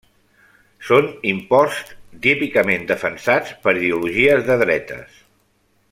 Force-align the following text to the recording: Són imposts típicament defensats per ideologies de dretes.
Són 0.87 1.09
imposts 1.31 1.93
típicament 2.25 2.89
defensats 2.93 3.53
per 3.67 3.77
ideologies 3.83 4.45
de 4.49 4.59
dretes. 4.67 5.25